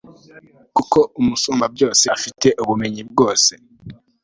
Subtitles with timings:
[0.75, 3.51] kuko umusumbabyose afite ubumenyi bwose